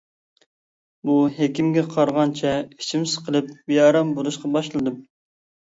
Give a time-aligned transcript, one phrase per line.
[1.09, 5.01] بۇ ھېكىمگە قارىغانچە ئىچىم سىقىلىپ بىئارام بولۇشقا باشلىدىم.